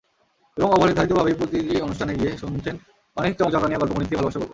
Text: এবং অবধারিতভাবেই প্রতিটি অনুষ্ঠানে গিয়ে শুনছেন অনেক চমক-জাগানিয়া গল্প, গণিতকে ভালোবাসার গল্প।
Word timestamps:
এবং 0.57 0.69
অবধারিতভাবেই 0.71 1.33
প্রতিটি 1.33 1.81
অনুষ্ঠানে 1.81 2.13
গিয়ে 2.15 2.37
শুনছেন 2.37 2.75
অনেক 3.17 3.33
চমক-জাগানিয়া 3.37 3.79
গল্প, 3.79 3.93
গণিতকে 3.93 4.15
ভালোবাসার 4.15 4.41
গল্প। 4.41 4.49